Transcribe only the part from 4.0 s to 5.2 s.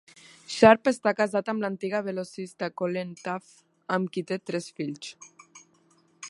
qui té tres fills.